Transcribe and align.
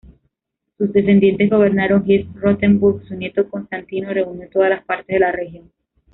Sus 0.79 0.91
descendientes 0.93 1.47
gobernaron 1.51 2.03
Hesse-Rotenburg, 2.09 3.05
su 3.07 3.15
nieto, 3.15 3.47
Constantino 3.47 4.11
reunió 4.11 4.49
todas 4.49 4.71
las 4.71 4.83
partes 4.83 5.05
de 5.13 5.19
la 5.19 5.31
región. 5.31 5.71